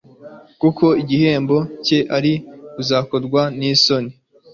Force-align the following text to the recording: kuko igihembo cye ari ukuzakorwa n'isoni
kuko 0.61 0.85
igihembo 1.01 1.57
cye 1.85 1.99
ari 2.17 2.33
ukuzakorwa 2.65 3.41
n'isoni 3.57 4.11